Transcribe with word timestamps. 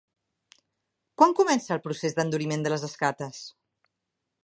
Quan 1.21 1.35
comença 1.41 1.75
el 1.77 1.83
procés 1.89 2.19
d'enduriment 2.19 2.67
de 2.67 2.75
les 2.75 2.89
escates? 2.91 3.45